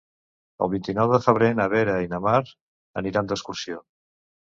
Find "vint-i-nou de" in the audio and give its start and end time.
0.69-1.19